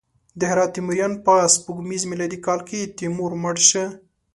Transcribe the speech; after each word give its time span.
د 0.39 0.41
هرات 0.51 0.69
تیموریان: 0.77 1.13
په 1.25 1.33
سپوږمیز 1.53 2.03
میلادي 2.11 2.39
کال 2.45 2.59
کې 2.69 2.91
تیمور 2.97 3.31
مړ 3.43 3.55
شو. 3.69 3.85